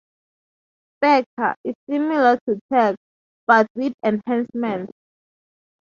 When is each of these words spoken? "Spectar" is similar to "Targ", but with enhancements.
"Spectar" 0.97 1.55
is 1.63 1.75
similar 1.87 2.39
to 2.47 2.59
"Targ", 2.73 2.95
but 3.45 3.67
with 3.75 3.93
enhancements. 4.03 4.91